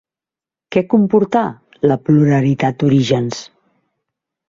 Què 0.75 0.83
comportà 0.93 1.45
la 1.91 1.99
pluralitat 2.09 2.83
d'orígens? 2.83 3.47